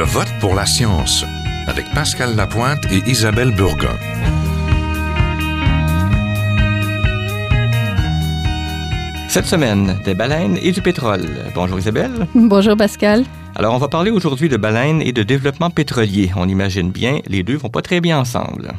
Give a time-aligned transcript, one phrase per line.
[0.00, 1.26] Je vote pour la science
[1.66, 3.98] avec Pascal Lapointe et Isabelle Burgon.
[9.28, 11.28] Cette semaine, des baleines et du pétrole.
[11.54, 12.26] Bonjour Isabelle.
[12.34, 13.26] Bonjour Pascal.
[13.54, 16.32] Alors, on va parler aujourd'hui de baleines et de développement pétrolier.
[16.34, 18.72] On imagine bien, les deux vont pas très bien ensemble.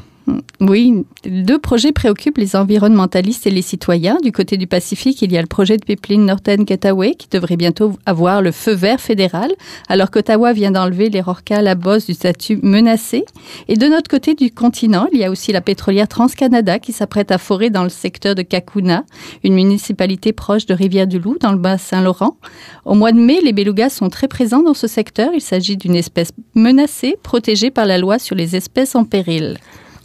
[0.59, 4.17] Oui, deux projets préoccupent les environnementalistes et les citoyens.
[4.23, 7.57] Du côté du Pacifique, il y a le projet de pipeline Northern Gateway qui devrait
[7.57, 9.51] bientôt avoir le feu vert fédéral,
[9.89, 13.25] alors qu'Ottawa vient d'enlever les à la bosse du statut menacé.
[13.67, 17.31] Et de notre côté du continent, il y a aussi la pétrolière TransCanada qui s'apprête
[17.31, 19.03] à forer dans le secteur de Kakuna,
[19.43, 22.37] une municipalité proche de Rivière-du-Loup dans le Bas-Saint-Laurent.
[22.85, 25.31] Au mois de mai, les belugas sont très présents dans ce secteur.
[25.33, 29.57] Il s'agit d'une espèce menacée, protégée par la loi sur les espèces en péril.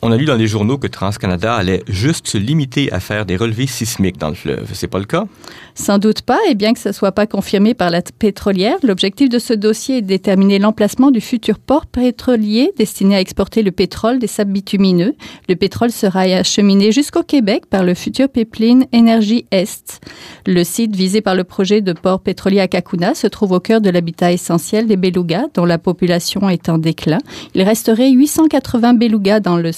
[0.02, 3.36] On a lu dans les journaux que TransCanada allait juste se limiter à faire des
[3.36, 4.68] relevés sismiques dans le fleuve.
[4.74, 5.26] C'est pas le cas?
[5.74, 9.38] Sans doute pas, et bien que ce soit pas confirmé par la pétrolière, l'objectif de
[9.38, 14.18] ce dossier est de déterminer l'emplacement du futur port pétrolier destiné à exporter le pétrole
[14.18, 15.14] des sables bitumineux.
[15.48, 20.00] Le pétrole sera acheminé jusqu'au Québec par le futur pipeline Énergie Est.
[20.46, 23.80] Le site visé par le projet de port pétrolier à Kakuna se trouve au cœur
[23.80, 27.18] de l'habitat essentiel des belugas, dont la population est en déclin.
[27.54, 29.72] Il resterait 880 belugas dans le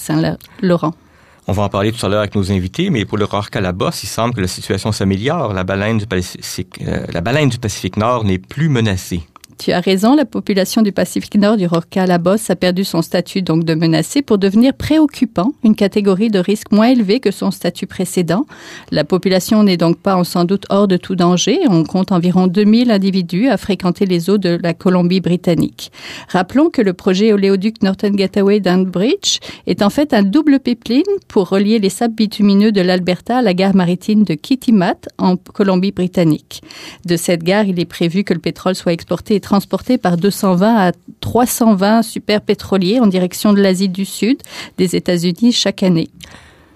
[1.47, 4.03] On va en parler tout à l'heure avec nos invités, mais pour le à bosse,
[4.03, 5.53] il semble que la situation s'améliore.
[5.53, 9.23] La baleine du Pacifique, euh, la baleine du Pacifique Nord n'est plus menacée.
[9.59, 13.01] Tu as raison, la population du Pacifique Nord du Rorqual à bosse a perdu son
[13.01, 17.51] statut donc de menacé pour devenir préoccupant, une catégorie de risque moins élevée que son
[17.51, 18.45] statut précédent.
[18.89, 21.59] La population n'est donc pas sans doute hors de tout danger.
[21.67, 25.91] On compte environ 2000 individus à fréquenter les eaux de la Colombie-Britannique.
[26.29, 31.49] Rappelons que le projet oléoduc Northern Gateway Bridge est en fait un double pipeline pour
[31.49, 36.61] relier les sables bitumineux de l'Alberta à la gare maritime de Kitimat en Colombie-Britannique.
[37.05, 40.75] De cette gare, il est prévu que le pétrole soit exporté et transporté par 220
[40.75, 44.37] à 320 super pétroliers en direction de l'Asie du Sud,
[44.77, 46.09] des États-Unis chaque année.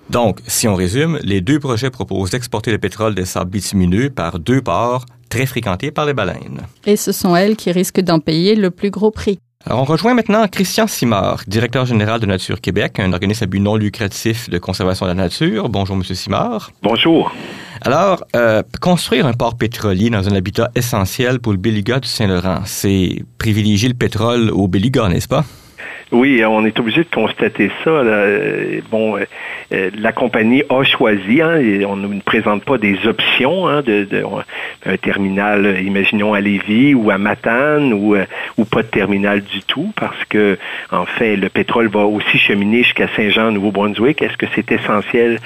[0.09, 4.39] Donc, si on résume, les deux projets proposent d'exporter le pétrole des sables bitumineux par
[4.39, 6.61] deux ports très fréquentés par les baleines.
[6.87, 9.37] Et ce sont elles qui risquent d'en payer le plus gros prix.
[9.65, 13.61] Alors, on rejoint maintenant Christian Simard, directeur général de Nature Québec, un organisme à but
[13.61, 15.69] non lucratif de conservation de la nature.
[15.69, 16.71] Bonjour, Monsieur Simard.
[16.81, 17.31] Bonjour.
[17.81, 22.59] Alors, euh, construire un port pétrolier dans un habitat essentiel pour le beluga du Saint-Laurent,
[22.65, 25.45] c'est privilégier le pétrole au beluga, n'est-ce pas?
[26.13, 28.03] Oui, on est obligé de constater ça.
[28.91, 29.25] Bon, euh,
[29.73, 34.07] euh, la compagnie a choisi, hein, on ne présente pas des options hein, de,
[34.85, 38.25] un terminal, imaginons à Lévis ou à Matane ou, euh,
[38.69, 40.59] pas de terminal du tout, parce que
[40.91, 44.21] en fait, le pétrole va aussi cheminer jusqu'à Saint-Jean, Nouveau-Brunswick.
[44.21, 45.39] Est-ce que c'est essentiel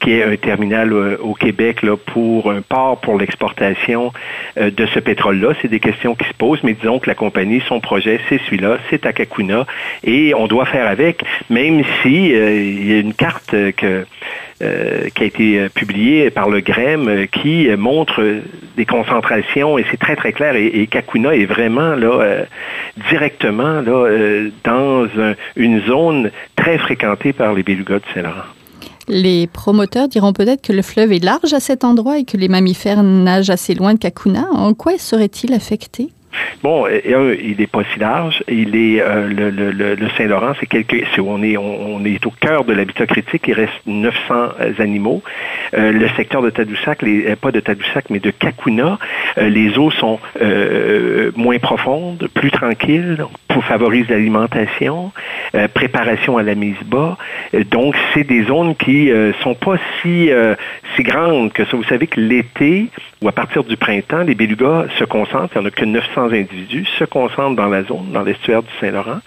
[0.00, 4.12] qu'il y ait un terminal au Québec pour un port pour l'exportation
[4.56, 5.54] de ce pétrole-là?
[5.60, 8.78] C'est des questions qui se posent, mais disons que la compagnie, son projet, c'est celui-là,
[8.88, 9.66] c'est Takakuna
[10.04, 14.06] et on doit faire avec, même si euh, il y a une carte que
[14.60, 18.40] euh, qui a été publiée par le GREM qui montre
[18.76, 22.44] des concentrations et c'est très très clair et, Kakuna est vraiment là euh,
[23.08, 25.06] directement là dans
[25.54, 28.48] une zone très fréquentée par les belugas du Saint-Laurent.
[29.06, 32.48] Les promoteurs diront peut-être que le fleuve est large à cet endroit et que les
[32.48, 34.48] mammifères nagent assez loin de Kakuna.
[34.52, 36.08] En quoi serait-il affecté?
[36.62, 38.42] Bon, il n'est pas si large.
[38.48, 42.64] Il est euh, le, le, le Saint-Laurent, c'est quelque, on est on, est au cœur
[42.64, 43.44] de l'habitat critique.
[43.48, 45.22] Il reste 900 euh, animaux.
[45.76, 48.98] Euh, le secteur de Tadoussac, les, pas de Tadoussac, mais de Kakuna,
[49.36, 50.18] les eaux sont
[51.36, 55.12] moins profondes, plus tranquilles, pour favoriser l'alimentation,
[55.74, 57.16] préparation à la mise bas.
[57.70, 59.10] donc, c'est des zones qui
[59.42, 60.30] sont pas si
[60.96, 61.76] si grandes que ça.
[61.76, 62.86] Vous savez que l'été
[63.20, 65.56] ou à partir du printemps, les belugas se concentrent.
[65.56, 68.70] Il n'y en a que 900 individus se concentrent dans la zone, dans l'estuaire du
[68.80, 69.18] Saint-Laurent,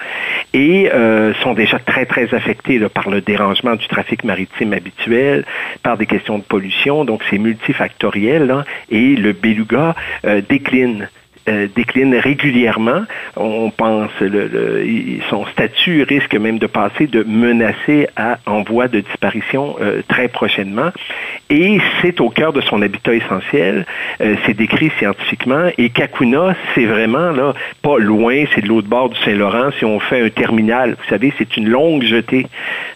[0.54, 5.46] et euh, sont déjà très, très affectés par le dérangement du trafic maritime habituel,
[5.84, 7.04] par des questions de pollution.
[7.04, 11.10] Donc, c'est multifactoriel, et le beluga euh, décline.
[11.50, 13.02] Euh, décline régulièrement.
[13.36, 19.00] On pense le, son statut risque même de passer de menacé à en voie de
[19.00, 20.92] disparition euh, très prochainement.
[21.50, 23.88] Et c'est au cœur de son habitat essentiel.
[24.22, 25.70] Euh, c'est décrit scientifiquement.
[25.80, 28.46] Et Kakuna, c'est vraiment là pas loin.
[28.54, 29.72] C'est de l'autre bord du Saint-Laurent.
[29.80, 32.46] Si on fait un terminal, vous savez, c'est une longue jetée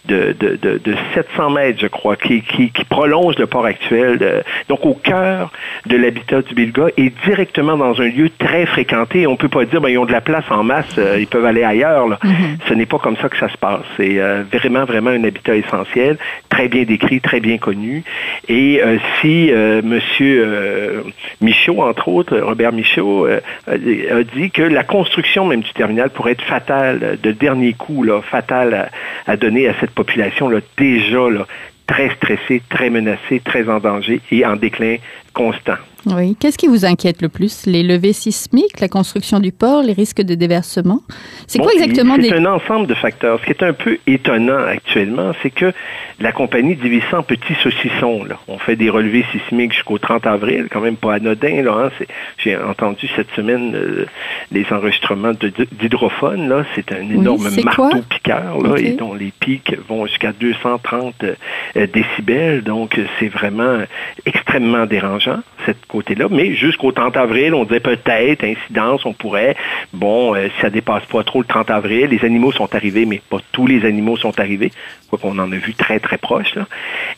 [0.05, 4.43] de, de, de, de, 700 mètres, je crois, qui, qui, qui prolonge le port actuel.
[4.69, 5.51] donc au cœur
[5.87, 9.27] de l'habitat du Bilga et directement dans un lieu très fréquentés.
[9.27, 11.45] On peut pas dire, ben, ils ont de la place en masse, euh, ils peuvent
[11.45, 12.07] aller ailleurs.
[12.07, 12.19] Là.
[12.67, 13.83] Ce n'est pas comme ça que ça se passe.
[13.97, 16.17] C'est euh, vraiment, vraiment un habitat essentiel,
[16.49, 18.03] très bien décrit, très bien connu.
[18.47, 19.51] Et euh, si
[19.83, 21.03] Monsieur
[21.41, 23.27] Michaud, entre autres, Robert Michaud,
[23.67, 28.21] a dit que la construction même du terminal pourrait être fatale, de dernier coup, là,
[28.21, 28.89] fatale
[29.25, 31.45] à, à donner à cette population là, déjà là,
[31.87, 34.97] très stressée, très menacée, très en danger et en déclin
[35.35, 35.77] constant.
[36.05, 36.37] Oui.
[36.39, 37.65] Qu'est-ce qui vous inquiète le plus?
[37.65, 41.01] Les levées sismiques, la construction du port, les risques de déversement?
[41.47, 43.39] C'est quoi exactement C'est un ensemble de facteurs.
[43.39, 45.73] Ce qui est un peu étonnant actuellement, c'est que
[46.19, 48.23] la compagnie divise ça en petits saucissons.
[48.23, 48.37] Là.
[48.47, 51.63] On fait des relevés sismiques jusqu'au 30 avril, quand même pas anodin.
[51.63, 52.05] Là, hein.
[52.37, 54.05] J'ai entendu cette semaine euh,
[54.51, 56.47] les enregistrements d'hydrophone.
[56.49, 62.63] Là, c'est un énorme marteau-piqueur là, et dont les pics vont jusqu'à 230 euh, décibels.
[62.63, 63.79] Donc, c'est vraiment
[64.25, 65.24] extrêmement dérangeant
[65.65, 66.27] cette côté-là.
[66.29, 69.55] Mais jusqu'au 30 avril, on disait peut-être, incidence, on pourrait,
[69.93, 73.21] bon, euh, si ça dépasse pas trop le 30 avril, les animaux sont arrivés, mais
[73.29, 74.71] pas tous les animaux sont arrivés,
[75.09, 76.53] quoi qu'on en a vu très, très proche.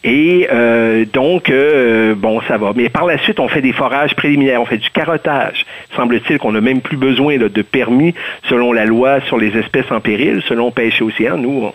[0.03, 2.73] Et euh, donc, euh, bon, ça va.
[2.75, 5.65] Mais par la suite, on fait des forages préliminaires, on fait du carottage.
[5.95, 8.13] Semble-t-il qu'on n'a même plus besoin de permis
[8.49, 11.37] selon la loi sur les espèces en péril, selon Pêche et Océan.
[11.37, 11.71] Nous,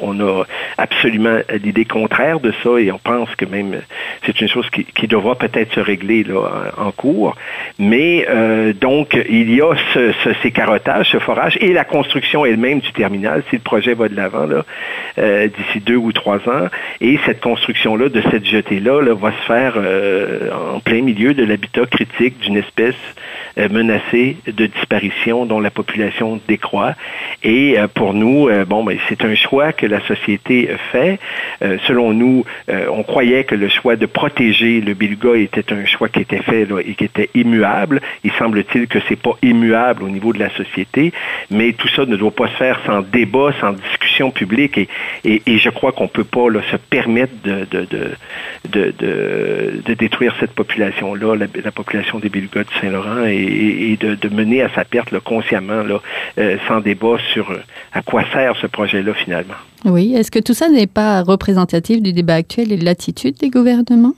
[0.00, 0.44] on a,
[0.78, 3.80] absolument l'idée contraire de ça et on pense que même
[4.24, 7.36] c'est une chose qui, devra peut-être se régler là, en, cours.
[7.78, 10.12] Mais euh, donc, il y a ce,
[10.42, 14.16] ces carottages, ce forage et la construction elle-même du terminal, si le projet va de
[14.16, 14.48] l'avant
[15.18, 16.68] euh, d'ici deux ou trois ans.
[17.00, 21.44] Et cette construction-là, de cette jetée-là, là, va se faire euh, en plein milieu de
[21.44, 22.94] l'habitat critique d'une espèce
[23.70, 26.92] menacée de disparition dont la population décroît.
[27.42, 31.18] Et pour nous, bon, ben, c'est un choix que la société fait.
[31.62, 35.84] Euh, selon nous, euh, on croyait que le choix de protéger le beluga était un
[35.84, 38.00] choix qui était fait et qui était immuable.
[38.24, 41.12] Il semble-t-il que c'est pas immuable au niveau de la société,
[41.50, 44.78] mais tout ça ne doit pas se faire sans débat, sans discussion publique.
[44.78, 44.88] Et,
[45.24, 47.86] et, je crois qu'on peut pas se permettre de, de,
[48.68, 54.68] de, de, détruire cette population-là, la, population des belugas du Saint-Laurent, et, de, mener à
[54.70, 55.84] sa perte consciemment,
[56.38, 57.52] euh, sans débat sur
[57.92, 59.45] à quoi sert ce projet-là finalement.
[59.84, 63.50] Oui, est-ce que tout ça n'est pas représentatif du débat actuel et de l'attitude des
[63.50, 64.14] gouvernements?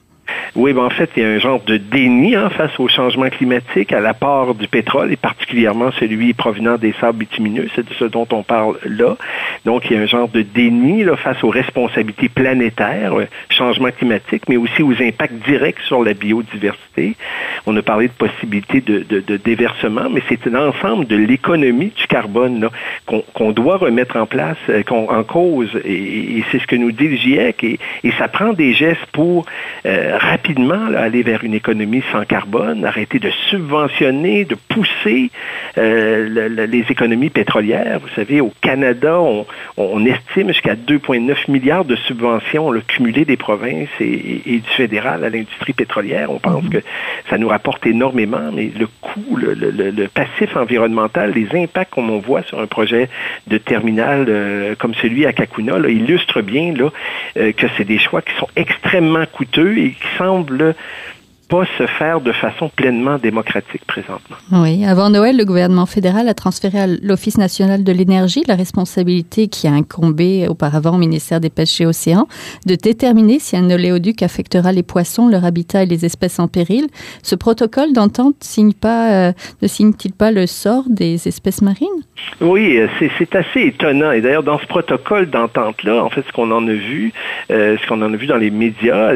[0.54, 3.28] Oui, ben en fait, il y a un genre de déni hein, face au changement
[3.28, 8.04] climatique, à l'apport du pétrole, et particulièrement celui provenant des sables bitumineux, c'est de ce
[8.04, 9.16] dont on parle là.
[9.64, 14.42] Donc, il y a un genre de déni face aux responsabilités planétaires, euh, changement climatique,
[14.48, 17.16] mais aussi aux impacts directs sur la biodiversité.
[17.66, 22.68] On a parlé de possibilités de, déversement, mais c'est l'ensemble de l'économie du carbone
[23.06, 27.16] qu'on doit remettre en place, euh, en cause, et, c'est ce que nous dit le
[27.16, 29.46] GIEC, et, et ça prend des gestes pour
[29.86, 35.30] euh, rapidement aller vers une économie sans carbone, arrêter de subventionner, de pousser
[35.78, 38.00] euh, les économies pétrolières.
[38.00, 39.20] Vous savez, au Canada,
[39.76, 45.72] on, estime jusqu'à 2,9 milliards de subventions cumulées des provinces et, du fédéral à l'industrie
[45.72, 46.30] pétrolière.
[46.30, 46.70] On pense mhm.
[46.70, 46.78] que
[47.30, 52.60] ça nous rapporte énormément, mais le coût, le, passif environnemental, les impacts qu'on voit sur
[52.60, 53.08] un projet
[53.46, 56.90] de terminal euh, comme celui à Kakuna, là, illustre bien là,
[57.36, 60.74] euh, que c'est des choix qui sont extrêmement coûteux et qui semble
[61.48, 64.36] pas se faire de façon pleinement démocratique présentement.
[64.52, 69.48] Oui, avant Noël, le gouvernement fédéral a transféré à l'Office national de l'énergie la responsabilité
[69.48, 72.28] qui a incombé auparavant au ministère des Pêches et Océans
[72.66, 76.86] de déterminer si un oléoduc affectera les poissons, leur habitat et les espèces en péril.
[77.22, 81.88] Ce protocole d'entente signe pas, euh, ne signe-t-il pas le sort des espèces marines?
[82.40, 84.12] Oui, euh, c'est assez étonnant.
[84.12, 87.12] Et d'ailleurs, dans ce protocole d'entente-là, en fait, ce qu'on en a vu,
[87.50, 89.12] euh, ce qu'on en a vu dans les médias,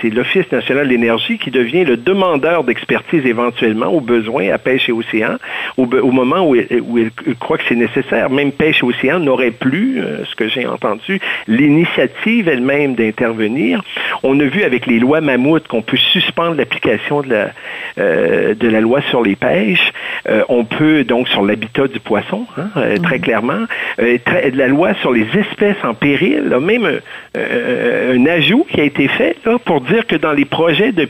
[0.00, 4.88] c'est l'Office national de l'énergie qui devient le demandeur d'expertise éventuellement au besoin à Pêche
[4.88, 5.36] et Océan
[5.76, 8.30] au, moment où il, croit que c'est nécessaire.
[8.30, 13.82] Même Pêche et Océan n'aurait plus, euh, ce que j'ai entendu, l'initiative elle-même d'intervenir.
[14.22, 17.50] On a vu avec les lois Mammouth qu'on peut suspendre l'application de la,
[17.98, 19.92] euh, de la loi sur les pêches.
[20.28, 22.68] Euh, on peut donc sur l'habitat du poisson, hein,
[23.02, 23.66] très clairement.
[23.98, 27.00] la loi sur les espèces en péril, là, même
[27.34, 31.04] un ajout qui a été fait là, pour dire que dans les projets de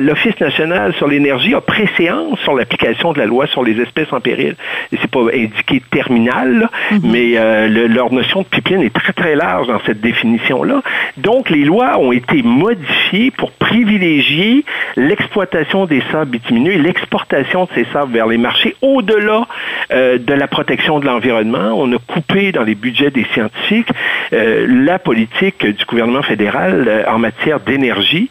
[0.00, 4.20] l'Office national sur l'énergie a préséance sur l'application de la loi sur les espèces en
[4.20, 4.56] péril.
[4.92, 7.00] Et c'est pas indiqué terminal, mhm.
[7.04, 10.82] mais euh, leur notion de pipeline est très très large dans cette définition-là.
[11.16, 14.64] Donc les lois ont été modifiées pour privilégier
[14.96, 19.46] l'exploitation des sables bitumineux et l'exportation de ces sables vers les marchés au-delà
[19.92, 21.72] euh, de la protection de l'environnement.
[21.76, 23.88] On a coupé dans les budgets des scientifiques
[24.32, 28.30] euh, la politique du gouvernement fédéral en matière d'énergie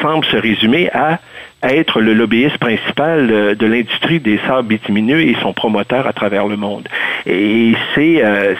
[0.00, 1.20] semble se résumer à
[1.62, 6.56] être le lobbyiste principal de l'industrie des sables bitumineux et son promoteur à travers le
[6.56, 6.88] monde.
[7.26, 8.54] Et c'est, euh,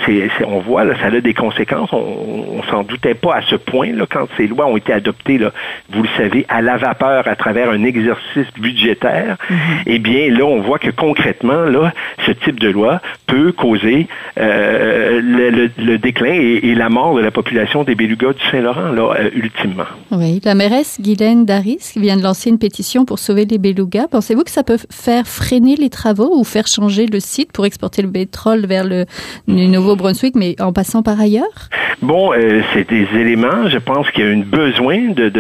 [0.47, 1.93] on voit, là, ça a des conséquences.
[1.93, 5.39] On, on s'en doutait pas à ce point là, quand ces lois ont été adoptées,
[5.39, 5.53] là,
[5.91, 9.37] vous le savez, à la vapeur à travers un exercice budgétaire.
[9.51, 9.55] Mm-hmm.
[9.87, 11.93] Eh bien, là, on voit que concrètement, là,
[12.27, 17.85] ce type de loi peut causer euh, le, déclin et, la mort de la population
[17.85, 19.85] des belugas du Saint-Laurent, là, euh, ultimement.
[20.11, 24.09] Oui, la mairesse Guylaine Daris vient de lancer une pétition pour sauver les belugas.
[24.09, 28.03] Pensez-vous que ça peut faire freiner les travaux ou faire changer le site pour exporter
[28.03, 29.07] le pétrole vers le,
[29.47, 31.69] Nouveau-Brunswick, mais en passant par ailleurs?
[32.03, 33.69] Bon, euh, c'est des éléments.
[33.69, 35.31] Je pense qu'il y a un besoin de,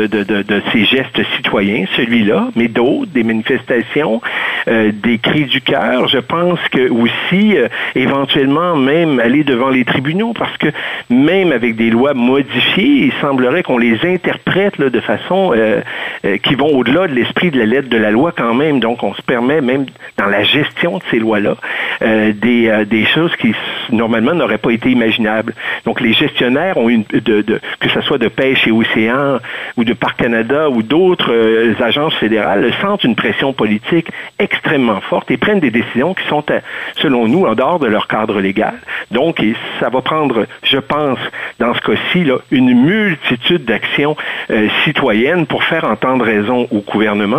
[0.72, 4.20] ces gestes citoyens, celui-là, mais d'autres, des manifestations,
[4.68, 6.08] euh, des cris du cœur.
[6.08, 10.68] Je pense que aussi, euh, éventuellement, même aller devant les tribunaux, parce que
[11.08, 15.52] même avec des lois modifiées, il semblerait qu'on les interprète de façon
[16.42, 18.80] qui vont au-delà de l'esprit de la lettre de la loi quand même.
[18.80, 19.86] Donc, on se permet même
[20.18, 21.56] dans la gestion de ces lois-là
[22.00, 23.54] des, des choses qui
[23.90, 25.54] normalement n'auraient pas été imaginables.
[25.84, 29.38] Donc, les gestionnaires ont une, de, que ce soit de pêche et océan
[29.76, 35.30] ou de Parc Canada ou d'autres euh, agences fédérales sentent une pression politique extrêmement forte
[35.30, 36.60] et prennent des décisions qui sont, euh,
[36.96, 38.74] selon nous, en dehors de leur cadre légal.
[39.10, 39.42] Donc,
[39.78, 41.18] ça va prendre, je pense,
[41.58, 44.16] dans ce cas-ci, une multitude d'actions
[44.50, 47.29] euh, citoyennes pour faire entendre raison au gouvernement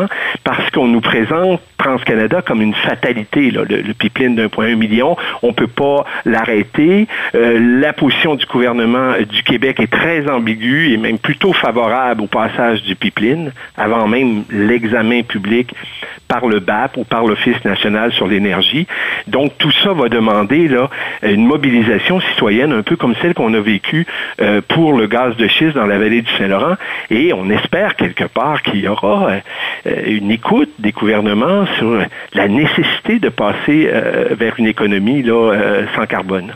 [0.43, 3.51] parce qu'on nous présente TransCanada comme une fatalité.
[3.51, 7.07] Le, pipeline d'1,1 million, on ne peut pas l'arrêter.
[7.33, 12.83] la position du gouvernement du Québec est très ambiguë et même plutôt favorable au passage
[12.83, 15.74] du pipeline avant même l'examen public
[16.31, 18.88] par le BAP ou par l'Office national sur l'énergie.
[19.27, 20.89] Donc tout ça va demander là
[21.23, 24.07] une mobilisation citoyenne un peu comme celle qu'on a vécue
[24.39, 26.75] euh, pour le gaz de schiste dans la vallée du Saint-Laurent
[27.09, 29.31] et on espère quelque part qu'il y aura
[29.85, 32.00] euh, une écoute des gouvernements sur
[32.33, 36.53] la nécessité de passer euh, vers une économie là sans carbone.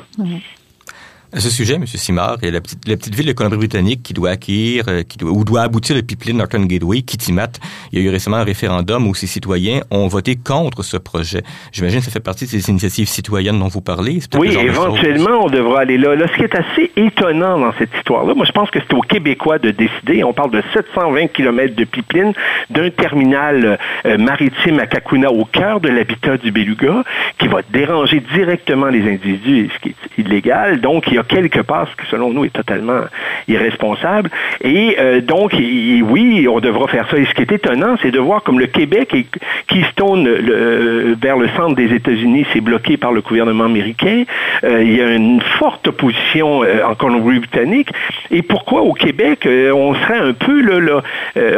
[1.36, 1.86] À ce sujet, M.
[1.86, 5.04] Simard, il y a la petite, la petite ville de Colombie-Britannique qui doit acquérir, euh,
[5.04, 7.51] qui doit, ou doit aboutir le pipeline Norton Gateway, Kitimat.
[7.92, 11.44] Il y a eu récemment un référendum où ses citoyens ont voté contre ce projet.
[11.74, 14.20] J'imagine que ça fait partie de ces initiatives citoyennes dont vous parlez.
[14.38, 16.15] Oui, éventuellement, on devra aller là.
[16.15, 19.01] Là, ce qui est assez étonnant dans cette histoire-là, moi, je pense que c'est aux
[19.01, 20.24] Québécois de décider.
[20.24, 22.32] On parle de 720 km de pipeline,
[22.70, 27.04] d'un terminal euh, maritime à Kakuna, au cœur de l'habitat du Beluga,
[27.39, 30.80] qui va déranger directement les individus, ce qui est illégal.
[30.80, 33.01] Donc, il y a quelque part, ce qui selon nous est totalement
[33.48, 34.29] irresponsable.
[34.62, 37.17] Et euh, donc, oui, on devra faire ça.
[37.17, 39.25] Et ce qui est étonnant, c'est de voir comme le Québec et
[39.67, 44.24] Keystone le, vers le centre des États-Unis, c'est bloqué par le gouvernement américain.
[44.63, 47.89] Euh, il y a une forte opposition euh, en Colombie-Britannique.
[48.32, 51.01] Et pourquoi au Québec, on serait un peu là,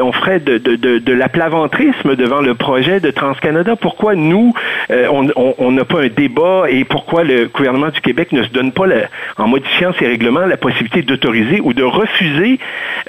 [0.01, 3.75] on ferait de l'aplaventrisme devant le projet de TransCanada?
[3.75, 4.53] Pourquoi nous,
[4.89, 6.65] on n'a pas un débat?
[6.69, 9.03] Et pourquoi le gouvernement du Québec ne se donne pas le,
[9.37, 12.59] en modifiant ces règlements, la possibilité d'autoriser ou de refuser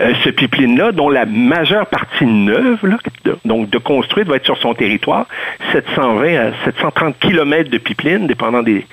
[0.01, 2.79] euh, ce pipeline-là, dont la majeure partie neuve,
[3.45, 5.27] donc de construire, doit être sur son territoire,
[5.73, 8.87] 720 à 730 kilomètres de pipeline, dépendant des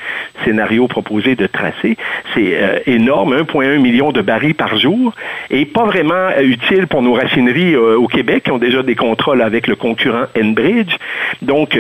[0.44, 1.98] scénarios proposés de tracé.
[2.34, 5.14] C'est euh, énorme, 1,1 million de barils par jour,
[5.50, 9.36] et pas vraiment euh, utile pour nos raffineries au Québec, qui ont déjà des contrats
[9.42, 10.96] avec le concurrent Enbridge.
[11.42, 11.78] Donc,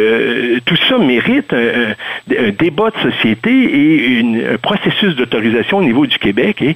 [0.65, 6.61] tout ça mérite un, débat de société et un processus d'autorisation au niveau du Québec
[6.61, 6.75] et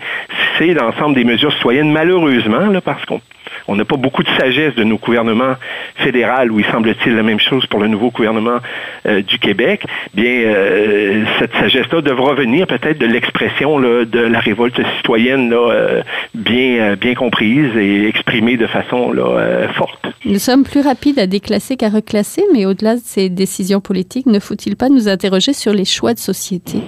[0.58, 3.22] c'est l'ensemble des mesures citoyennes, malheureusement, parce qu'on
[3.68, 5.56] on n'a pas beaucoup de sagesse de nos gouvernements
[5.96, 8.60] fédéraux, où il semble-t-il la même chose pour le nouveau gouvernement
[9.06, 9.84] euh, du Québec.
[10.14, 16.02] Bien, euh, cette sagesse-là devra venir peut-être de l'expression de la révolte citoyenne là, euh,
[16.34, 20.08] bien, bien comprise et exprimée de façon là, forte.
[20.26, 24.40] Nous sommes plus rapides à déclasser qu'à reclasser, mais au-delà de ces décisions politiques, ne
[24.40, 26.80] faut-il pas nous interroger sur les choix de société?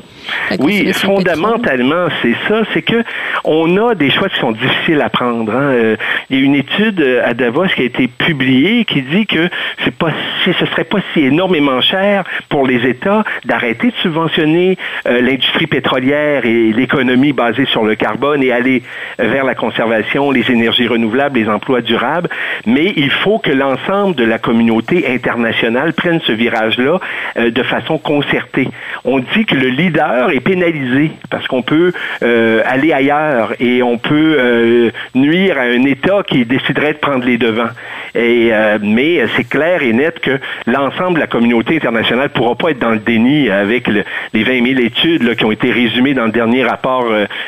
[0.59, 2.63] Oui, fondamentalement, c'est ça.
[2.73, 3.03] C'est que
[3.43, 5.53] on a des choix qui sont difficiles à prendre.
[5.53, 5.95] Hein.
[6.29, 9.49] Il y a une étude euh, à Davos qui a été publiée qui dit que
[9.83, 10.11] c'est pas
[10.45, 14.77] ce serait pas si énormément cher pour les États d'arrêter de subventionner
[15.07, 18.83] euh, l'industrie pétrolière et l'économie basée sur le carbone et aller
[19.19, 22.29] vers la conservation, les énergies renouvelables, les emplois durables.
[22.65, 26.99] Mais il faut que l'ensemble de la communauté internationale prenne ce virage-là
[27.37, 28.67] euh, de façon concertée.
[29.05, 34.91] On dit que le leader est pénalisé parce qu'on peut aller ailleurs et on peut
[35.15, 37.69] nuire à un État qui qui déciderait de prendre les devants.
[38.15, 42.71] Euh, mais c'est clair et net que l'ensemble de la communauté internationale ne pourra pas
[42.71, 46.31] être dans le déni avec les 20 000 études qui ont été résumées dans le
[46.31, 47.05] dernier rapport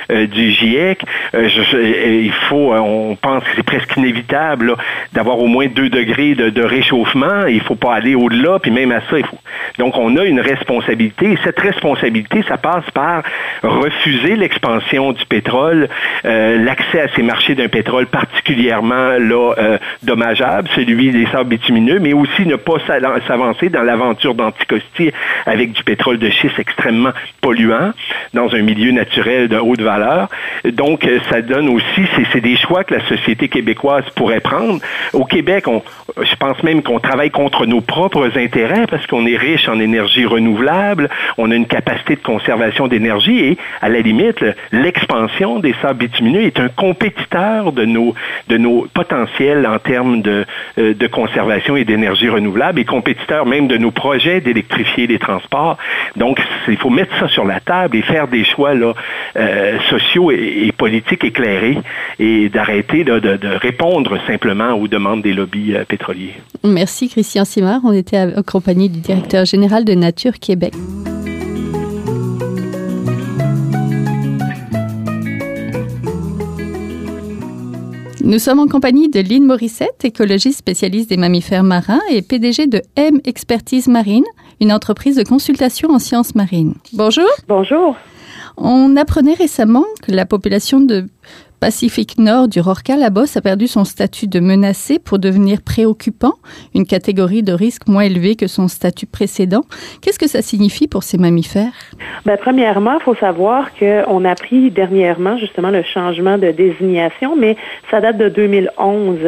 [0.10, 1.02] du GIEC.
[1.34, 4.76] il faut, on pense que c'est presque inévitable
[5.12, 7.46] d'avoir au moins 2 degrés de, de réchauffement.
[7.48, 9.38] Il ne faut pas aller au-delà, puis même à ça, il faut.
[9.80, 11.32] Donc, on a une responsabilité.
[11.32, 13.24] Et cette responsabilité, ça passe par
[13.64, 15.90] refuser l'expansion du pétrole,
[16.26, 22.00] euh, l'accès à ces marchés d'un pétrole particulièrement là, euh, dommageable, celui des sables bitumineux,
[22.00, 22.78] mais aussi ne pas
[23.28, 25.12] s'avancer dans l'aventure d'Anticosti
[25.46, 27.12] avec du pétrole de schiste extrêmement
[27.42, 27.92] polluant
[28.34, 30.30] dans un milieu naturel de haute valeur.
[30.66, 34.80] Donc, euh, ça donne aussi, c'est des choix que la société québécoise pourrait prendre.
[35.14, 35.82] Au Québec, on,
[36.22, 40.26] je pense même qu'on travaille contre nos propres intérêts parce qu'on est riche en énergie
[40.26, 46.00] renouvelable, on a une capacité de conservation d'énergie et, à la limite, l'expansion des sables
[46.00, 48.16] bitumineux est un compétiteur de nos,
[48.48, 50.46] de nos potentiels en termes de,
[50.78, 55.78] euh, de conservation et d'énergie renouvelable et compétiteur même de nos projets d'électrifier les transports.
[56.16, 58.94] Donc, il faut mettre ça sur la table et faire des choix là,
[59.36, 61.78] euh, sociaux et, politiques éclairés
[62.20, 66.34] et d'arrêter de, de, répondre simplement aux demandes des lobbies euh, pétroliers.
[66.64, 67.82] Merci Christian Simard.
[67.84, 70.74] On était accompagné du directeur général de Nature Québec.
[78.34, 82.82] Nous sommes en compagnie de Lynn Morissette, écologiste spécialiste des mammifères marins et PDG de
[82.96, 84.24] M Expertise Marine,
[84.60, 86.74] une entreprise de consultation en sciences marines.
[86.94, 87.30] Bonjour.
[87.48, 87.96] Bonjour.
[88.58, 91.06] On apprenait récemment que la population de
[91.64, 96.34] Pacifique Nord du Rorca, la bosse a perdu son statut de menacé pour devenir préoccupant,
[96.76, 99.62] une catégorie de risque moins élevée que son statut précédent.
[100.02, 101.72] Qu'est-ce que ça signifie pour ces mammifères?
[102.26, 107.56] Ben, premièrement, il faut savoir qu'on a pris dernièrement justement le changement de désignation, mais
[107.90, 109.20] ça date de 2011.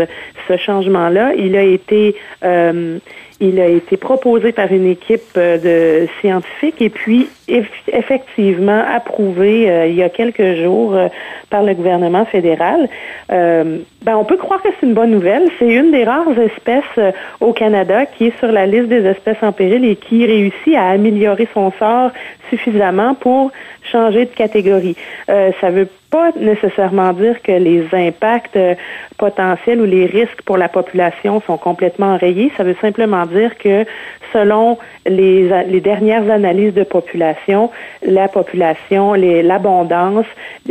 [0.50, 3.00] Ce changement-là, il a été euh,
[3.40, 9.88] il a été proposé par une équipe euh, de scientifiques et puis effectivement approuvé euh,
[9.88, 11.10] il y a quelques jours euh,
[11.50, 12.90] par le gouvernement fédéral.
[13.30, 15.44] ben, on peut croire que c'est une bonne nouvelle.
[15.60, 19.52] C'est une des rares espèces au Canada qui est sur la liste des espèces en
[19.52, 22.12] péril et qui réussit à améliorer son sort
[22.50, 23.52] suffisamment pour
[23.84, 24.96] changer de catégorie.
[25.28, 28.76] ça veut pas nécessairement dire que les impacts euh,
[29.18, 32.54] potentiels ou les risques pour la population sont complètement enrayés.
[32.56, 33.86] Ça veut simplement dire que
[34.32, 37.70] selon les, les dernières analyses de population,
[38.02, 40.26] la population, l'abondance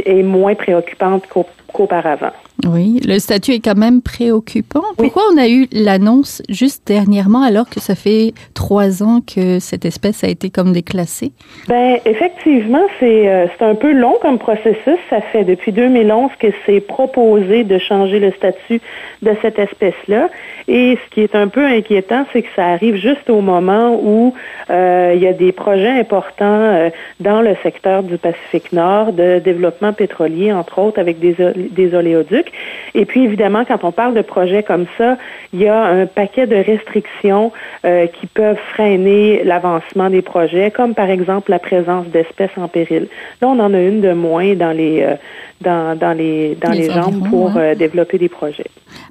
[0.04, 1.26] est moins préoccupante
[1.74, 2.32] qu'auparavant.
[2.66, 4.84] Oui, le statut est quand même préoccupant.
[4.96, 9.84] Pourquoi on a eu l'annonce juste dernièrement alors que ça fait trois ans que cette
[9.84, 11.32] espèce a été comme déclassée?
[11.68, 14.98] Ben effectivement, c'est euh, un peu long comme processus.
[15.10, 18.80] Ça fait depuis 2011 que c'est proposé de changer le statut
[19.22, 20.28] de cette espèce-là.
[20.68, 24.32] Et ce qui est un peu inquiétant, c'est que ça arrive juste au moment où
[24.70, 29.40] euh, il y a des projets importants euh, dans le secteur du Pacifique Nord de
[29.40, 31.37] développement pétrolier, entre autres avec des,
[31.70, 32.53] des oléoducs.
[32.94, 35.16] Et puis, évidemment, quand on parle de projets comme ça,
[35.53, 37.53] il y a un paquet de restrictions
[37.85, 43.09] euh, qui peuvent freiner l'avancement des projets, comme par exemple la présence d'espèces en péril.
[43.40, 45.14] Là, on en a une de moins dans les, euh,
[45.61, 48.66] dans, dans, les, dans les, jambes pour euh, développer des projets.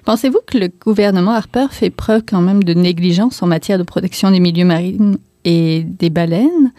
[0.06, 4.32] Pensez-vous que le gouvernement Harper fait preuve quand même de négligence en matière de protection
[4.32, 5.14] des milieux marins
[5.46, 6.72] et des baleines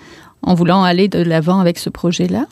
[0.43, 2.45] en voulant aller de l'avant avec ce projet-là?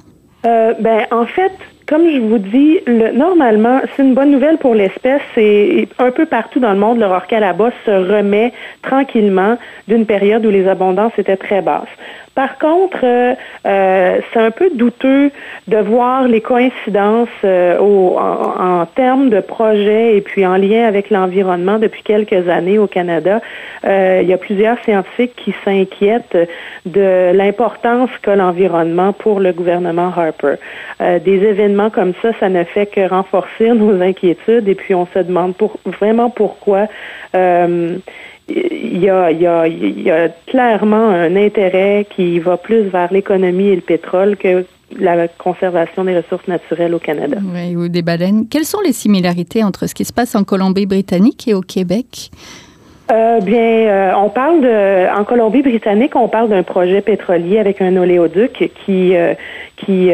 [0.44, 1.52] ben, en fait,
[1.92, 5.20] comme je vous dis, le, normalement, c'est une bonne nouvelle pour l'espèce.
[5.36, 7.44] Et un peu partout dans le monde, le rorqual
[7.84, 11.94] se remet tranquillement d'une période où les abondances étaient très basses.
[12.34, 13.34] Par contre, euh,
[13.66, 15.30] euh, c'est un peu douteux
[15.68, 21.78] de voir les coïncidences euh, en, termes de projets et puis en lien avec l'environnement
[21.78, 23.40] depuis quelques années au Canada.
[23.84, 26.36] il y a plusieurs scientifiques qui s'inquiètent
[26.84, 30.56] de l'importance qu'a l'environnement pour le gouvernement Harper.
[31.00, 35.18] des événements comme ça, ça ne fait que renforcer nos inquiétudes et puis on se
[35.18, 36.86] demande pour, vraiment pourquoi
[38.48, 42.82] il y, a, il, y a, il y a clairement un intérêt qui va plus
[42.82, 44.64] vers l'économie et le pétrole que
[44.98, 47.38] la conservation des ressources naturelles au Canada.
[47.54, 48.46] Oui, ou des baleines.
[48.48, 52.30] Quelles sont les similarités entre ce qui se passe en Colombie-Britannique et au Québec?
[53.10, 57.96] Euh, bien, euh, on parle de, en Colombie-Britannique, on parle d'un projet pétrolier avec un
[57.96, 59.34] oléoduc qui, euh,
[59.76, 60.10] qui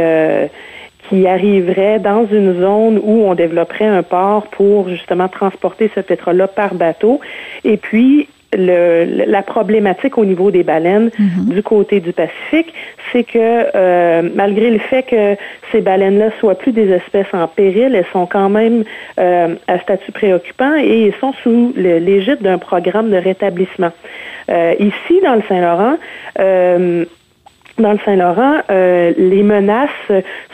[1.08, 6.48] qui arriverait dans une zone où on développerait un port pour justement transporter ce pétrole-là
[6.48, 7.20] par bateau.
[7.64, 11.52] Et puis, le, la problématique au niveau des baleines Mhm.
[11.54, 12.72] du côté du Pacifique,
[13.12, 13.38] c'est que
[13.74, 15.36] euh, malgré le fait que
[15.70, 18.84] ces baleines-là soient plus des espèces en péril, elles sont quand même
[19.20, 23.92] euh, à statut préoccupant et elles sont sous l'égide d'un programme de rétablissement.
[24.50, 25.96] Euh, ici, dans le Saint-Laurent,
[26.38, 27.04] euh,
[27.78, 29.88] dans le Saint-Laurent, euh, les menaces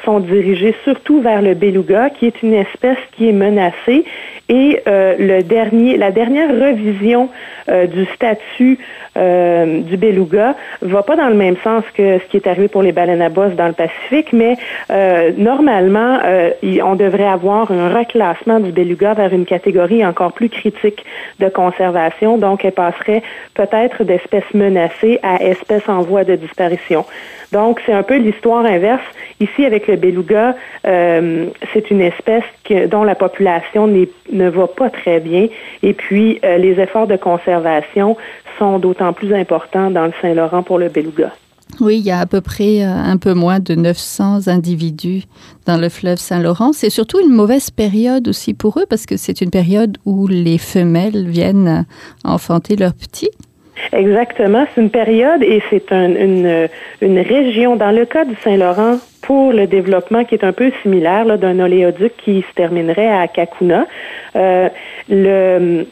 [0.04, 4.04] sont dirigées surtout vers le beluga, qui est une espèce qui est menacée.
[4.48, 7.30] Et euh, le dernier, la dernière revision
[7.68, 8.78] euh, du statut
[9.16, 12.82] euh, du beluga va pas dans le même sens que ce qui est arrivé pour
[12.82, 14.56] les baleines à bosse dans le Pacifique, mais
[14.90, 16.50] euh, normalement, euh,
[16.82, 21.04] on devrait avoir un reclassement du beluga vers une catégorie encore plus critique
[21.40, 22.38] de conservation.
[22.38, 23.22] Donc, elle passerait
[23.54, 27.04] peut-être d'espèces menacées à espèces en voie de disparition.
[27.52, 29.04] Donc, c'est un peu l'histoire inverse.
[29.40, 34.90] Ici, avec le beluga, euh, c'est une espèce que- dont la population ne va pas
[34.90, 35.48] très bien.
[35.82, 38.16] Et puis, euh, les efforts de conservation
[38.58, 41.32] sont d'autant plus importants dans le Saint-Laurent pour le beluga.
[41.80, 45.24] Oui, il y a à peu près euh, un peu moins de 900 individus
[45.66, 46.72] dans le fleuve Saint-Laurent.
[46.72, 50.58] C'est surtout une mauvaise période aussi pour eux parce que c'est une période où les
[50.58, 51.84] femelles viennent
[52.24, 53.30] enfanter leurs petits.
[53.92, 56.68] Exactement, c'est une période et c'est un- une,
[57.00, 61.38] une région, dans le cas du Saint-Laurent, pour le développement qui est un peu similaire
[61.38, 63.86] d'un oléoduc qui se terminerait à Kakuna.
[64.36, 64.68] Euh,
[65.08, 65.86] le,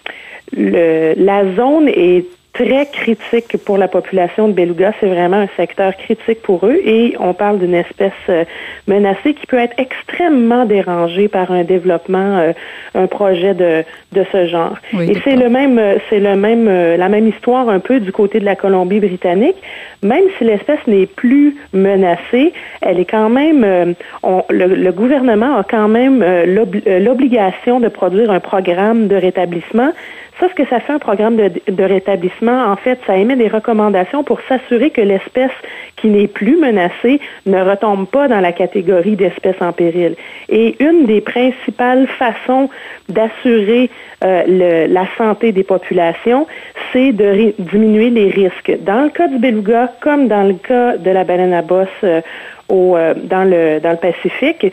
[0.52, 4.92] le, la zone est très critique pour la population de beluga.
[5.00, 8.44] C'est vraiment un secteur critique pour eux et on parle d'une espèce euh,
[8.86, 12.52] menacée qui peut être extrêmement dérangée par un développement, euh,
[12.94, 14.76] un projet de, de ce genre.
[14.92, 18.12] Oui, et c'est le même, euh, c'est le même, la même histoire un peu du
[18.12, 19.56] côté de la Colombie-Britannique.
[20.02, 25.62] Même si l'espèce n'est plus menacée, elle est quand même, on- le, le gouvernement a
[25.64, 29.92] quand même l'obli- l'obligation de produire un programme de rétablissement.
[30.40, 34.24] Ça, ce que ça fait un programme de, rétablissement, en fait, ça émet des recommandations
[34.24, 35.52] pour s'assurer que l'espèce
[35.96, 40.16] qui n'est plus menacée ne retombe pas dans la catégorie d'espèces en péril.
[40.48, 42.70] Et une des principales façons
[43.08, 43.90] d'assurer
[44.24, 46.46] euh, la santé des populations,
[46.92, 48.72] c'est de diminuer les risques.
[48.80, 52.20] Dans le cas du beluga, comme dans le cas de la baleine à bosse euh,
[52.68, 54.72] au, euh, dans, le, dans le Pacifique,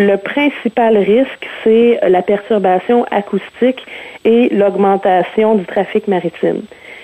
[0.00, 3.84] le principal risque, c'est la perturbation acoustique
[4.24, 6.62] et l'augmentation du trafic maritime.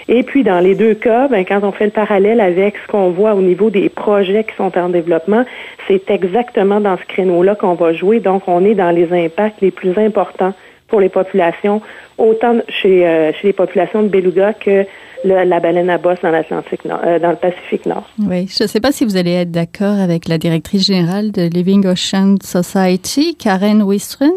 [0.09, 3.11] Et puis, dans les deux cas, ben, quand on fait le parallèle avec ce qu'on
[3.11, 5.44] voit au niveau des projets qui sont en développement,
[5.87, 8.20] c'est exactement dans ce créneau-là qu'on va jouer.
[8.20, 10.54] Donc, on est dans les impacts les plus importants
[10.88, 11.81] pour les populations,
[12.18, 14.85] autant chez, euh, chez les populations de beluga que
[15.25, 18.09] le- la baleine à bosse dans l'Atlantique Nord, euh, dans le Pacifique Nord.
[18.20, 21.42] Oui, je ne sais pas si vous allez être d'accord avec la directrice générale de
[21.49, 24.31] Living Ocean Society, Karen Wistron.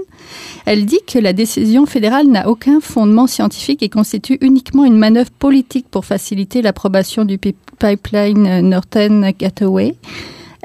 [0.65, 5.31] Elle dit que la décision fédérale n'a aucun fondement scientifique et constitue uniquement une manœuvre
[5.37, 9.95] politique pour faciliter l'approbation du pi- pipeline Northern Gateway.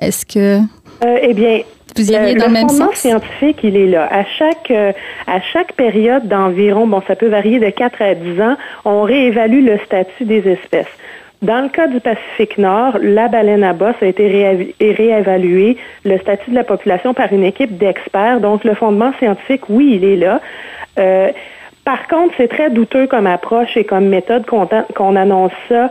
[0.01, 0.61] Est-ce que
[1.05, 1.61] Euh, eh bien,
[1.96, 2.96] vous iriez le, dans le, le même fondement sens?
[2.96, 4.09] scientifique, il est là.
[4.11, 4.92] À chaque, euh,
[5.26, 9.64] à chaque période d'environ, bon, ça peut varier de 4 à 10 ans, on réévalue
[9.64, 10.88] le statut des espèces.
[11.42, 16.50] Dans le cas du Pacifique Nord, la baleine à bosse a été réévaluée, le statut
[16.50, 18.40] de la population par une équipe d'experts.
[18.40, 20.40] Donc, le fondement scientifique, oui, il est là.
[20.98, 21.30] Euh,
[21.85, 25.90] par contre, c'est très douteux comme approche et comme méthode qu'on annonce ça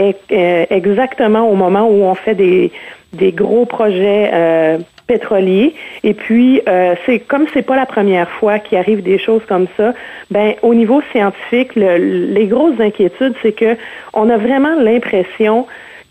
[0.00, 2.70] euh, exactement au moment où on fait des,
[3.12, 4.78] des gros projets euh,
[5.12, 5.68] pétroliers.
[6.08, 9.66] Et puis, euh, c'est comme c'est pas la première fois qu'il arrive des choses comme
[9.76, 9.88] ça.
[10.34, 11.98] Ben, au niveau scientifique, le-
[12.36, 13.72] les grosses inquiétudes, c'est que
[14.20, 15.56] on a vraiment l'impression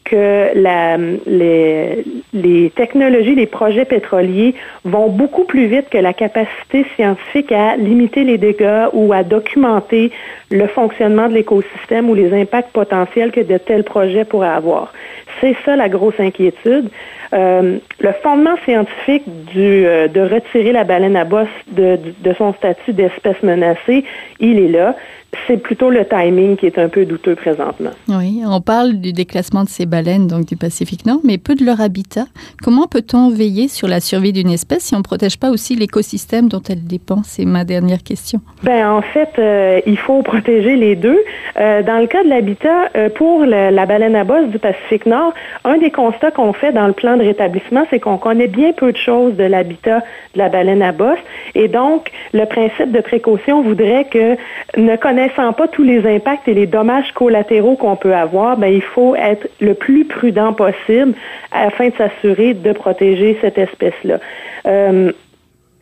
[0.03, 0.97] que la,
[1.41, 4.51] les, les technologies, les projets pétroliers
[4.83, 10.03] vont beaucoup plus vite que la capacité scientifique à limiter les dégâts ou à documenter
[10.49, 14.91] le fonctionnement de l'écosystème ou les impacts potentiels que de tels projets pourraient avoir.
[15.39, 16.89] C'est ça la grosse inquiétude.
[17.33, 22.53] Euh, le fondement scientifique du, euh, de retirer la baleine à bosse de, de son
[22.53, 24.03] statut d'espèce menacée,
[24.39, 24.95] il est là.
[25.47, 27.91] C'est plutôt le timing qui est un peu douteux présentement.
[28.09, 31.63] Oui, on parle du déclassement de ces baleines, donc du Pacifique Nord, mais peu de
[31.63, 32.25] leur habitat.
[32.61, 36.49] Comment peut-on veiller sur la survie d'une espèce si on ne protège pas aussi l'écosystème
[36.49, 37.21] dont elle dépend?
[37.23, 38.41] C'est ma dernière question.
[38.63, 41.19] Ben en fait, euh, il faut protéger les deux.
[41.55, 45.20] Dans le cas de l'habitat, pour la baleine à bosse du Pacifique Nord,
[45.63, 48.91] un des constats qu'on fait dans le plan de rétablissement, c'est qu'on connaît bien peu
[48.91, 49.99] de choses de l'habitat
[50.33, 51.19] de la baleine à bosse,
[51.55, 54.35] et donc le principe de précaution voudrait que,
[54.77, 58.81] ne connaissant pas tous les impacts et les dommages collatéraux qu'on peut avoir, ben il
[58.81, 61.13] faut être le plus prudent possible
[61.51, 64.19] afin de s'assurer de protéger cette espèce-là.
[64.67, 65.11] Euh,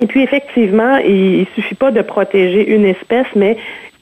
[0.02, 3.58] et puis effectivement, il, il suffit pas de protéger une espèce, mais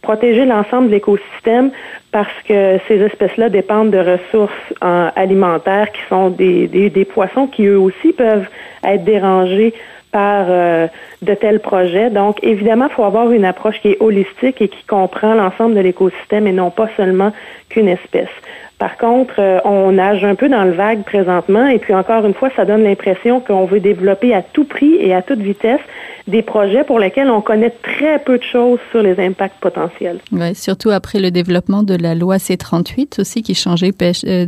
[0.08, 1.70] protéger l'ensemble de l'écosystème
[2.14, 8.14] parce que ces espèces-là dépendent de ressources alimentaires qui sont des, poissons qui eux aussi
[8.14, 8.48] peuvent
[8.86, 9.74] être dérangés
[10.14, 10.88] par euh,
[11.22, 12.10] de tels projets.
[12.10, 15.82] Donc, évidemment, il faut avoir une approche qui est holistique et qui comprend l'ensemble de
[15.82, 17.34] l'écosystème et non pas seulement
[17.68, 18.36] qu'une espèce.
[18.80, 22.36] Par contre, euh, on nage un peu dans le vague présentement et puis encore une
[22.36, 25.80] fois, ça donne l'impression qu'on veut développer à tout prix et à toute vitesse
[26.28, 30.20] des projets pour lesquels on connaît très peu de choses sur les impacts potentiels.
[30.32, 34.46] Oui, surtout après le développement de la loi C38 aussi qui changeait pêche, euh,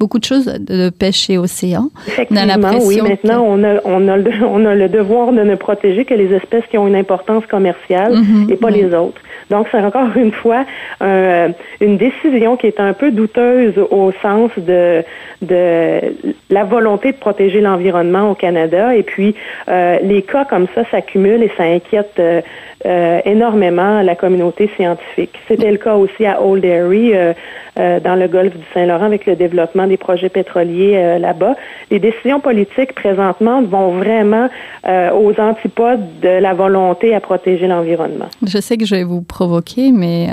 [0.00, 1.90] beaucoup de choses de pêche et océan.
[2.06, 3.00] Effectivement, oui.
[3.02, 6.34] Maintenant, on, a, on, a le, on a le devoir de ne protéger que les
[6.34, 8.52] espèces qui ont une importance commerciale mm-hmm.
[8.52, 9.20] et pas les autres.
[9.50, 10.64] Donc, c'est encore une fois
[11.02, 11.48] euh,
[11.80, 15.04] une décision qui est un peu douteuse au sens de,
[16.50, 18.94] la volonté de protéger l'environnement au Canada.
[18.94, 19.34] Et puis,
[19.68, 22.40] euh, les cas comme ça s'accumulent et ça inquiète euh,
[22.86, 25.38] euh, énormément la communauté scientifique.
[25.48, 27.12] C'était le cas aussi à Old Erie,
[27.78, 31.54] euh, euh, dans le golfe du Saint-Laurent, avec le développement des projets pétroliers là-bas.
[31.90, 34.48] Les décisions politiques présentement vont vraiment
[34.86, 38.26] aux antipodes de la volonté à protéger l'environnement.
[38.46, 40.28] Je sais que je vais vous provoquer, mais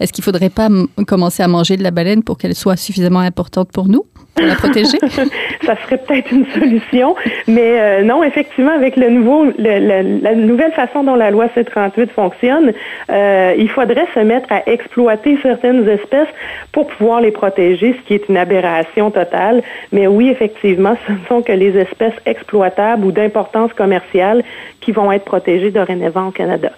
[0.00, 0.68] est-ce qu'il ne faudrait pas
[1.06, 4.04] commencer à manger de la baleine pour qu'elle soit suffisamment importante pour nous?
[4.34, 4.98] Pour la protéger?
[5.66, 7.14] ça serait peut-être une solution,
[7.46, 12.08] mais euh, non, effectivement, avec le nouveau, le, la nouvelle façon dont la loi C38
[12.08, 12.72] fonctionne,
[13.10, 16.28] euh, il faudrait se mettre à exploiter certaines espèces
[16.72, 19.62] pour pouvoir les protéger, ce qui est une aberration totale.
[19.92, 24.42] Mais oui, effectivement, ce ne sont que les espèces exploitables ou d'importance commerciale
[24.80, 26.70] qui vont être protégées dorénavant au Canada.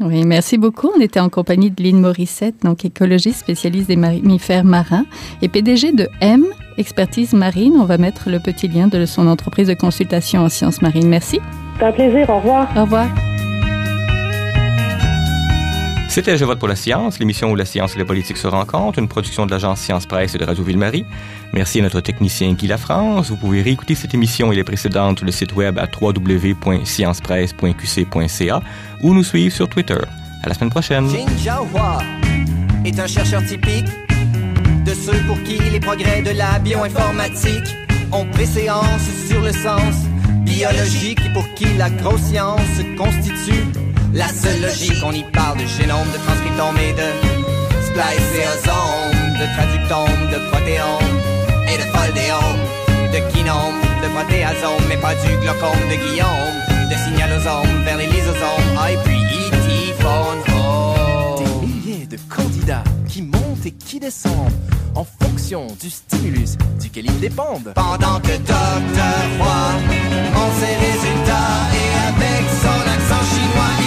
[0.00, 0.90] Oui, merci beaucoup.
[0.96, 5.04] On était en compagnie de Lynn Morissette, donc écologiste spécialiste des mammifères marins
[5.42, 6.44] et PDG de M,
[6.78, 7.74] Expertise Marine.
[7.78, 11.08] On va mettre le petit lien de son entreprise de consultation en sciences marines.
[11.08, 11.40] Merci.
[11.78, 12.28] C'est un plaisir.
[12.30, 12.68] Au revoir.
[12.76, 13.08] Au revoir.
[16.12, 18.98] C'était Je vote pour la science, l'émission où la science et la politique se rencontrent,
[18.98, 21.06] une production de l'agence Science Presse et de Radio Ville-Marie.
[21.54, 23.30] Merci à notre technicien Guy Lafrance.
[23.30, 28.62] Vous pouvez réécouter cette émission et les précédentes sur le site web à www.sciencepresse.qc.ca
[29.00, 29.96] ou nous suivre sur Twitter.
[30.42, 31.08] À la semaine prochaine.
[32.84, 33.86] Est un chercheur typique
[34.84, 37.76] de ceux pour qui les progrès de la bioinformatique
[38.10, 39.94] ont préséance sur le sens
[40.40, 43.64] biologique et pour qui la grosse science constitue
[44.12, 47.08] la seule logique, on y parle de génome, de transcriptome et de
[47.86, 51.16] spliceosome, de traductome, de protéome
[51.68, 52.60] et de foldéome,
[53.12, 56.56] de kinome, de protéasome, mais pas du glaucome de Guillaume,
[56.90, 59.72] de signalosome vers les lysosomes, ah, et puis E.T.
[61.38, 64.54] Des milliers de candidats qui montent et qui descendent
[64.94, 67.72] en fonction du stimulus duquel ils dépendent.
[67.74, 69.18] Pendant que Dr.
[69.38, 69.72] Roy
[70.34, 73.81] en ses résultats et avec son accent chinois,